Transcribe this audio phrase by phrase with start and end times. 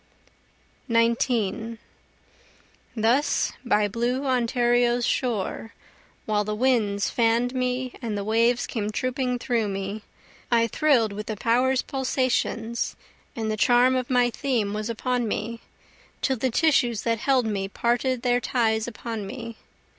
[0.87, 1.77] 19
[2.95, 5.75] Thus by blue Ontario's shore,
[6.25, 10.01] While the winds fann'd me and the waves came trooping toward me,
[10.49, 12.95] I thrill'd with the power's pulsations,
[13.35, 15.61] and the charm of my theme was upon me,
[16.23, 19.55] Till the tissues that held me parted their ties upon me.